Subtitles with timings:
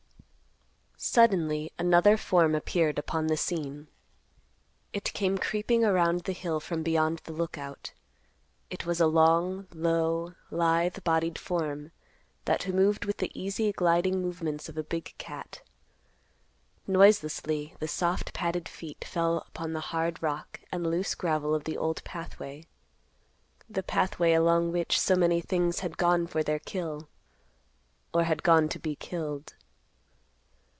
[1.03, 3.87] Suddenly another form appeared upon the scene.
[4.93, 7.91] It came creeping around the hill from beyond the Lookout.
[8.69, 11.91] It was a long, low, lithe bodied, form
[12.45, 15.63] that moved with the easy, gliding movements of a big cat.
[16.85, 21.77] Noiselessly the soft padded feet fell upon the hard rock and loose gravel of the
[21.79, 22.65] old pathway;
[23.67, 27.09] the pathway along which so many things had gone for their kill,
[28.13, 29.55] or had gone to be killed.